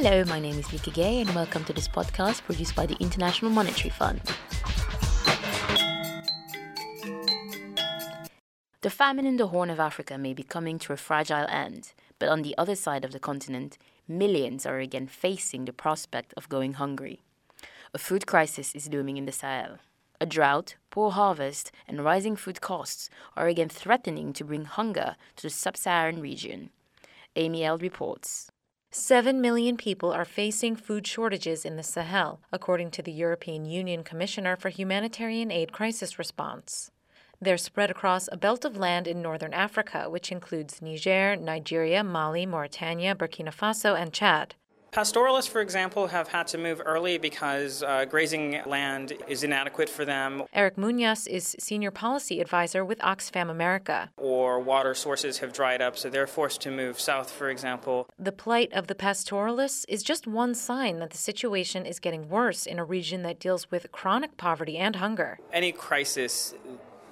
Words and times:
Hello, 0.00 0.22
my 0.26 0.38
name 0.38 0.56
is 0.56 0.66
Vika 0.66 0.94
Gay, 0.94 1.20
and 1.20 1.34
welcome 1.34 1.64
to 1.64 1.72
this 1.72 1.88
podcast 1.88 2.44
produced 2.44 2.76
by 2.76 2.86
the 2.86 2.96
International 3.00 3.50
Monetary 3.50 3.90
Fund. 3.90 4.20
The 8.82 8.90
famine 8.90 9.26
in 9.26 9.38
the 9.38 9.48
Horn 9.48 9.70
of 9.70 9.80
Africa 9.80 10.16
may 10.16 10.34
be 10.34 10.44
coming 10.44 10.78
to 10.78 10.92
a 10.92 10.96
fragile 10.96 11.48
end, 11.48 11.94
but 12.20 12.28
on 12.28 12.42
the 12.42 12.56
other 12.56 12.76
side 12.76 13.04
of 13.04 13.10
the 13.10 13.18
continent, 13.18 13.76
millions 14.06 14.64
are 14.64 14.78
again 14.78 15.08
facing 15.08 15.64
the 15.64 15.72
prospect 15.72 16.32
of 16.36 16.48
going 16.48 16.74
hungry. 16.74 17.18
A 17.92 17.98
food 17.98 18.24
crisis 18.24 18.76
is 18.76 18.88
looming 18.88 19.16
in 19.16 19.26
the 19.26 19.32
Sahel. 19.32 19.78
A 20.20 20.26
drought, 20.26 20.76
poor 20.90 21.10
harvest, 21.10 21.72
and 21.88 22.04
rising 22.04 22.36
food 22.36 22.60
costs 22.60 23.10
are 23.36 23.48
again 23.48 23.68
threatening 23.68 24.32
to 24.34 24.44
bring 24.44 24.64
hunger 24.64 25.16
to 25.34 25.42
the 25.42 25.50
sub 25.50 25.76
Saharan 25.76 26.20
region. 26.20 26.70
Amy 27.34 27.62
Held 27.62 27.82
reports. 27.82 28.52
Seven 28.90 29.42
million 29.42 29.76
people 29.76 30.12
are 30.12 30.24
facing 30.24 30.74
food 30.74 31.06
shortages 31.06 31.66
in 31.66 31.76
the 31.76 31.82
Sahel, 31.82 32.40
according 32.50 32.90
to 32.92 33.02
the 33.02 33.12
European 33.12 33.66
Union 33.66 34.02
Commissioner 34.02 34.56
for 34.56 34.70
Humanitarian 34.70 35.50
Aid 35.50 35.72
Crisis 35.72 36.18
Response. 36.18 36.90
They're 37.38 37.58
spread 37.58 37.90
across 37.90 38.30
a 38.32 38.38
belt 38.38 38.64
of 38.64 38.78
land 38.78 39.06
in 39.06 39.20
northern 39.20 39.52
Africa, 39.52 40.08
which 40.08 40.32
includes 40.32 40.80
Niger, 40.80 41.36
Nigeria, 41.36 42.02
Mali, 42.02 42.46
Mauritania, 42.46 43.14
Burkina 43.14 43.54
Faso, 43.54 43.94
and 43.94 44.10
Chad. 44.10 44.54
Pastoralists, 44.90 45.50
for 45.50 45.60
example, 45.60 46.06
have 46.06 46.28
had 46.28 46.46
to 46.48 46.58
move 46.58 46.80
early 46.84 47.18
because 47.18 47.82
uh, 47.82 48.06
grazing 48.06 48.62
land 48.64 49.12
is 49.28 49.44
inadequate 49.44 49.88
for 49.88 50.04
them. 50.04 50.44
Eric 50.54 50.78
Munoz 50.78 51.26
is 51.26 51.54
senior 51.58 51.90
policy 51.90 52.40
advisor 52.40 52.84
with 52.84 52.98
Oxfam 53.00 53.50
America. 53.50 54.10
Or 54.16 54.58
water 54.58 54.94
sources 54.94 55.38
have 55.38 55.52
dried 55.52 55.82
up, 55.82 55.98
so 55.98 56.08
they're 56.08 56.26
forced 56.26 56.62
to 56.62 56.70
move 56.70 56.98
south, 56.98 57.30
for 57.30 57.50
example. 57.50 58.08
The 58.18 58.32
plight 58.32 58.72
of 58.72 58.86
the 58.86 58.94
pastoralists 58.94 59.84
is 59.88 60.02
just 60.02 60.26
one 60.26 60.54
sign 60.54 61.00
that 61.00 61.10
the 61.10 61.18
situation 61.18 61.84
is 61.84 62.00
getting 62.00 62.28
worse 62.30 62.64
in 62.64 62.78
a 62.78 62.84
region 62.84 63.22
that 63.22 63.38
deals 63.38 63.70
with 63.70 63.92
chronic 63.92 64.38
poverty 64.38 64.78
and 64.78 64.96
hunger. 64.96 65.38
Any 65.52 65.72
crisis 65.72 66.54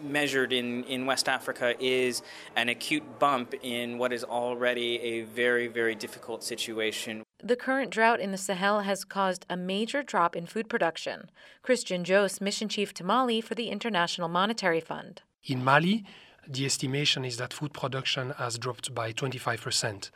measured 0.00 0.52
in, 0.52 0.84
in 0.84 1.06
West 1.06 1.28
Africa 1.28 1.74
is 1.80 2.22
an 2.56 2.68
acute 2.68 3.18
bump 3.18 3.54
in 3.62 3.98
what 3.98 4.12
is 4.12 4.22
already 4.22 5.00
a 5.00 5.22
very, 5.22 5.66
very 5.66 5.94
difficult 5.94 6.44
situation. 6.44 7.23
The 7.46 7.56
current 7.56 7.90
drought 7.90 8.20
in 8.20 8.32
the 8.32 8.38
Sahel 8.38 8.80
has 8.80 9.04
caused 9.04 9.44
a 9.50 9.56
major 9.58 10.02
drop 10.02 10.34
in 10.34 10.46
food 10.46 10.66
production. 10.66 11.28
Christian 11.60 12.02
Josz, 12.02 12.40
mission 12.40 12.70
chief 12.70 12.94
to 12.94 13.04
Mali 13.04 13.42
for 13.42 13.54
the 13.54 13.68
International 13.68 14.30
Monetary 14.30 14.80
Fund. 14.80 15.20
In 15.44 15.62
Mali, 15.62 16.06
the 16.48 16.64
estimation 16.64 17.22
is 17.22 17.36
that 17.36 17.52
food 17.52 17.74
production 17.74 18.30
has 18.38 18.56
dropped 18.56 18.94
by 18.94 19.12
25% 19.12 20.10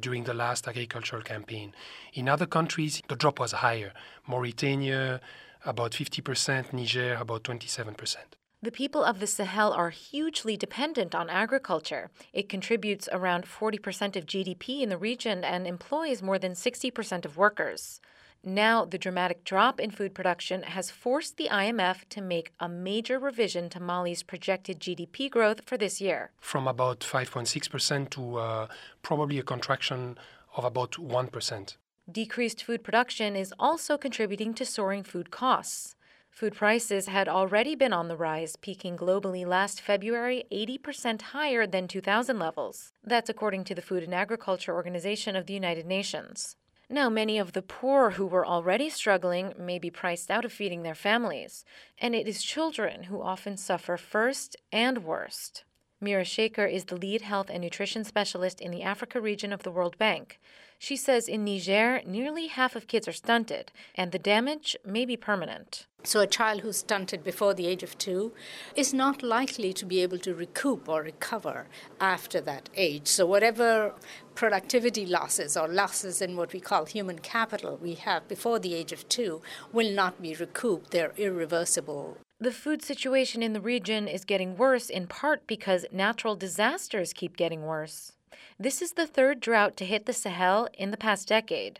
during 0.00 0.24
the 0.24 0.34
last 0.34 0.66
agricultural 0.66 1.22
campaign. 1.22 1.72
In 2.14 2.28
other 2.28 2.46
countries, 2.46 3.00
the 3.06 3.14
drop 3.14 3.38
was 3.38 3.52
higher. 3.52 3.92
Mauritania, 4.26 5.20
about 5.64 5.92
50%, 5.92 6.72
Niger, 6.72 7.14
about 7.14 7.44
27%. 7.44 8.16
The 8.64 8.70
people 8.70 9.02
of 9.02 9.18
the 9.18 9.26
Sahel 9.26 9.72
are 9.72 9.90
hugely 9.90 10.56
dependent 10.56 11.16
on 11.16 11.28
agriculture. 11.28 12.12
It 12.32 12.48
contributes 12.48 13.08
around 13.10 13.44
40% 13.44 14.14
of 14.14 14.24
GDP 14.24 14.82
in 14.82 14.88
the 14.88 14.96
region 14.96 15.42
and 15.42 15.66
employs 15.66 16.22
more 16.22 16.38
than 16.38 16.52
60% 16.52 17.24
of 17.24 17.36
workers. 17.36 18.00
Now, 18.44 18.84
the 18.84 18.98
dramatic 18.98 19.42
drop 19.42 19.80
in 19.80 19.90
food 19.90 20.14
production 20.14 20.62
has 20.62 20.92
forced 20.92 21.38
the 21.38 21.48
IMF 21.48 22.08
to 22.10 22.20
make 22.20 22.52
a 22.60 22.68
major 22.68 23.18
revision 23.18 23.68
to 23.70 23.80
Mali's 23.80 24.22
projected 24.22 24.78
GDP 24.78 25.28
growth 25.28 25.62
for 25.66 25.76
this 25.76 26.00
year. 26.00 26.30
From 26.40 26.68
about 26.68 27.00
5.6% 27.00 28.10
to 28.10 28.36
uh, 28.36 28.68
probably 29.02 29.40
a 29.40 29.42
contraction 29.42 30.16
of 30.56 30.64
about 30.64 30.92
1%. 30.92 31.76
Decreased 32.10 32.62
food 32.62 32.84
production 32.84 33.34
is 33.34 33.52
also 33.58 33.98
contributing 33.98 34.54
to 34.54 34.64
soaring 34.64 35.02
food 35.02 35.32
costs. 35.32 35.96
Food 36.32 36.54
prices 36.54 37.08
had 37.08 37.28
already 37.28 37.74
been 37.74 37.92
on 37.92 38.08
the 38.08 38.16
rise, 38.16 38.56
peaking 38.56 38.96
globally 38.96 39.46
last 39.46 39.82
February 39.82 40.44
80% 40.50 41.20
higher 41.20 41.66
than 41.66 41.86
2000 41.86 42.38
levels. 42.38 42.94
That's 43.04 43.28
according 43.28 43.64
to 43.64 43.74
the 43.74 43.82
Food 43.82 44.02
and 44.02 44.14
Agriculture 44.14 44.74
Organization 44.74 45.36
of 45.36 45.44
the 45.44 45.52
United 45.52 45.84
Nations. 45.84 46.56
Now, 46.88 47.10
many 47.10 47.38
of 47.38 47.52
the 47.52 47.60
poor 47.60 48.12
who 48.12 48.26
were 48.26 48.46
already 48.46 48.88
struggling 48.88 49.52
may 49.58 49.78
be 49.78 49.90
priced 49.90 50.30
out 50.30 50.46
of 50.46 50.52
feeding 50.52 50.82
their 50.82 50.94
families, 50.94 51.66
and 51.98 52.14
it 52.14 52.26
is 52.26 52.42
children 52.42 53.04
who 53.04 53.22
often 53.22 53.58
suffer 53.58 53.98
first 53.98 54.56
and 54.72 55.04
worst. 55.04 55.64
Meera 56.02 56.24
Shekar 56.24 56.66
is 56.66 56.86
the 56.86 56.96
lead 56.96 57.22
health 57.22 57.48
and 57.48 57.62
nutrition 57.62 58.02
specialist 58.02 58.60
in 58.60 58.72
the 58.72 58.82
Africa 58.82 59.20
region 59.20 59.52
of 59.52 59.62
the 59.62 59.70
World 59.70 59.96
Bank. 59.98 60.40
She 60.76 60.96
says 60.96 61.28
in 61.28 61.44
Niger, 61.44 62.00
nearly 62.04 62.48
half 62.48 62.74
of 62.74 62.88
kids 62.88 63.06
are 63.06 63.12
stunted, 63.12 63.70
and 63.94 64.10
the 64.10 64.18
damage 64.18 64.76
may 64.84 65.04
be 65.04 65.16
permanent. 65.16 65.86
So, 66.02 66.18
a 66.18 66.26
child 66.26 66.62
who's 66.62 66.78
stunted 66.78 67.22
before 67.22 67.54
the 67.54 67.68
age 67.68 67.84
of 67.84 67.96
two 67.96 68.32
is 68.74 68.92
not 68.92 69.22
likely 69.22 69.72
to 69.74 69.86
be 69.86 70.02
able 70.02 70.18
to 70.18 70.34
recoup 70.34 70.88
or 70.88 71.02
recover 71.02 71.68
after 72.00 72.40
that 72.40 72.68
age. 72.74 73.06
So, 73.06 73.24
whatever 73.24 73.94
productivity 74.34 75.06
losses 75.06 75.56
or 75.56 75.68
losses 75.68 76.20
in 76.20 76.34
what 76.34 76.52
we 76.52 76.58
call 76.58 76.86
human 76.86 77.20
capital 77.20 77.78
we 77.80 77.94
have 77.94 78.26
before 78.26 78.58
the 78.58 78.74
age 78.74 78.90
of 78.90 79.08
two 79.08 79.40
will 79.72 79.92
not 79.92 80.20
be 80.20 80.34
recouped. 80.34 80.90
They're 80.90 81.14
irreversible. 81.16 82.18
The 82.42 82.50
food 82.50 82.82
situation 82.82 83.40
in 83.40 83.52
the 83.52 83.60
region 83.60 84.08
is 84.08 84.24
getting 84.24 84.56
worse 84.56 84.90
in 84.90 85.06
part 85.06 85.46
because 85.46 85.86
natural 85.92 86.34
disasters 86.34 87.12
keep 87.12 87.36
getting 87.36 87.62
worse. 87.62 88.14
This 88.58 88.82
is 88.82 88.94
the 88.94 89.06
third 89.06 89.38
drought 89.38 89.76
to 89.76 89.84
hit 89.84 90.06
the 90.06 90.12
Sahel 90.12 90.66
in 90.76 90.90
the 90.90 90.96
past 90.96 91.28
decade. 91.28 91.78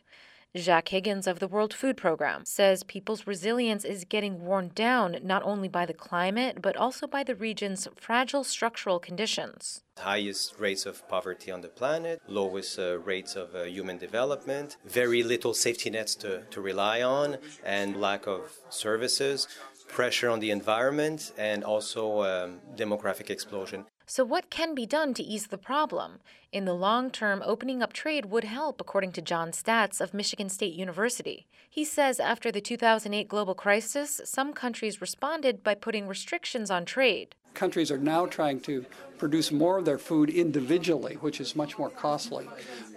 Jacques 0.55 0.91
Higgins 0.91 1.27
of 1.27 1.39
the 1.39 1.49
World 1.49 1.73
Food 1.73 1.97
Programme 1.97 2.45
says 2.45 2.83
people's 2.83 3.27
resilience 3.27 3.87
is 3.87 4.05
getting 4.05 4.45
worn 4.45 4.71
down 4.75 5.17
not 5.25 5.43
only 5.45 5.67
by 5.67 5.87
the 5.87 5.95
climate, 5.95 6.59
but 6.61 6.77
also 6.77 7.06
by 7.06 7.25
the 7.25 7.34
region's 7.34 7.89
fragile 7.97 8.44
structural 8.44 8.99
conditions. 8.99 9.83
Highest 9.99 10.61
rates 10.61 10.84
of 10.84 11.09
poverty 11.09 11.50
on 11.50 11.62
the 11.62 11.69
planet, 11.69 12.21
lowest 12.27 12.79
uh, 12.79 12.99
rates 12.99 13.34
of 13.34 13.55
uh, 13.55 13.65
human 13.65 13.97
development, 13.97 14.77
very 14.84 15.23
little 15.23 15.55
safety 15.55 15.89
nets 15.89 16.15
to, 16.17 16.43
to 16.50 16.61
rely 16.61 17.00
on, 17.03 17.39
and 17.65 17.99
lack 17.99 18.27
of 18.27 18.53
services, 18.69 19.49
pressure 19.93 20.29
on 20.29 20.41
the 20.41 20.51
environment, 20.51 21.33
and 21.39 21.63
also 21.63 22.23
um, 22.23 22.61
demographic 22.75 23.31
explosion. 23.31 23.85
So, 24.07 24.25
what 24.25 24.51
can 24.51 24.75
be 24.75 24.87
done 24.87 25.15
to 25.15 25.23
ease 25.23 25.47
the 25.47 25.59
problem? 25.59 26.19
In 26.51 26.65
the 26.65 26.75
long 26.75 27.11
term, 27.11 27.43
opening 27.45 27.83
up 27.83 27.93
trade 27.93 28.27
would 28.27 28.45
help, 28.45 28.81
according 28.81 29.13
to 29.13 29.23
John 29.23 29.53
Staatz 29.53 30.01
of 30.01 30.13
Michigan 30.13 30.49
State 30.49 30.75
University. 30.75 31.47
He 31.71 31.85
says 31.85 32.21
after 32.21 32.51
the 32.53 32.61
2008 32.61 33.29
global 33.29 33.55
crisis, 33.55 34.21
some 34.25 34.53
countries 34.53 35.01
responded 35.01 35.63
by 35.63 35.75
putting 35.75 36.07
restrictions 36.07 36.71
on 36.71 36.85
trade. 36.85 37.35
Countries 37.55 37.91
are 37.91 37.99
now 37.99 38.27
trying 38.27 38.61
to 38.61 38.85
produce 39.19 39.53
more 39.53 39.79
of 39.79 39.85
their 39.85 39.99
food 39.99 40.29
individually, 40.29 41.15
which 41.21 41.41
is 41.41 41.55
much 41.55 41.79
more 41.79 41.91
costly. 41.91 42.49